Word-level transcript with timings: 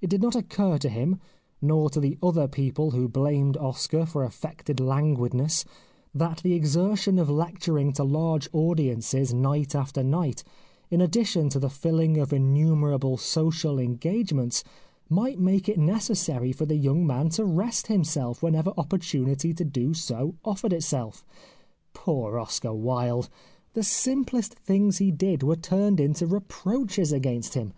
It 0.00 0.08
did 0.08 0.22
not 0.22 0.34
occur 0.34 0.78
to 0.78 0.88
him, 0.88 1.20
nor 1.60 1.90
to 1.90 2.00
the 2.00 2.16
other 2.22 2.48
people 2.48 2.92
who 2.92 3.10
blamed 3.10 3.58
Oscar 3.58 4.06
for 4.06 4.24
affected 4.24 4.80
languidness, 4.80 5.66
that 6.14 6.38
the 6.38 6.54
exertion 6.54 7.18
of 7.18 7.28
lecturing 7.28 7.92
to 7.92 8.02
large 8.02 8.48
audiences 8.54 9.34
night 9.34 9.74
after 9.74 10.02
night, 10.02 10.42
in 10.90 11.02
addition 11.02 11.50
to 11.50 11.58
the 11.58 11.68
filling 11.68 12.16
of 12.16 12.30
innumer 12.30 12.94
able 12.94 13.18
social 13.18 13.78
engagements, 13.78 14.64
might 15.10 15.38
make 15.38 15.68
it 15.68 15.78
necessary 15.78 16.52
for 16.52 16.64
the 16.64 16.76
young 16.76 17.06
man 17.06 17.28
to 17.28 17.44
rest 17.44 17.88
himself 17.88 18.42
whenever 18.42 18.70
op 18.78 18.88
portunity 18.88 19.54
to 19.54 19.64
do 19.66 19.92
so 19.92 20.36
offered 20.42 20.72
itself. 20.72 21.22
Poor 21.92 22.38
Oscar 22.38 22.72
Wilde! 22.72 23.28
The 23.74 23.82
simplest 23.82 24.54
things 24.54 24.96
he 24.96 25.10
did 25.10 25.42
were 25.42 25.54
turned 25.54 26.00
into 26.00 26.26
reproaches 26.26 27.12
against 27.12 27.52
him. 27.52 27.74